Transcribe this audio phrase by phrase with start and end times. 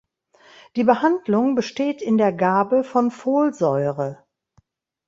[0.77, 4.25] Die Behandlung besteht in der Gabe von Folsäure.